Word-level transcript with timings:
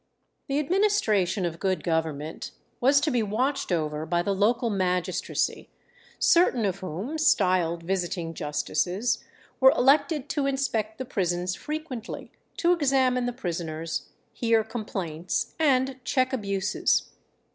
The 0.47 0.57
administration 0.57 1.45
of 1.45 1.59
good 1.59 1.83
government 1.83 2.53
was 2.79 2.99
to 3.01 3.11
be 3.11 3.21
watched 3.21 3.71
over 3.71 4.03
by 4.07 4.23
the 4.23 4.33
local 4.33 4.71
magistracy, 4.71 5.69
certain 6.17 6.65
of 6.65 6.79
whom, 6.79 7.19
styled 7.19 7.83
visiting 7.83 8.33
justices, 8.33 9.23
were 9.59 9.69
elected 9.69 10.27
to 10.29 10.47
inspect 10.47 10.97
the 10.97 11.05
prisons 11.05 11.53
frequently, 11.53 12.31
to 12.57 12.71
examine 12.73 13.27
the 13.27 13.31
prisoners, 13.31 14.07
hear 14.33 14.63
complaints, 14.63 15.53
and 15.59 16.03
check 16.03 16.33
abuses. 16.33 17.09